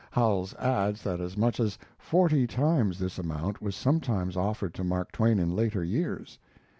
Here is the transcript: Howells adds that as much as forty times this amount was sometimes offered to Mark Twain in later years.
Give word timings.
Howells 0.09 0.55
adds 0.55 1.03
that 1.03 1.21
as 1.21 1.37
much 1.37 1.59
as 1.59 1.77
forty 1.99 2.47
times 2.47 2.97
this 2.97 3.19
amount 3.19 3.61
was 3.61 3.75
sometimes 3.75 4.35
offered 4.35 4.73
to 4.73 4.83
Mark 4.83 5.11
Twain 5.11 5.37
in 5.37 5.55
later 5.55 5.83
years. 5.83 6.39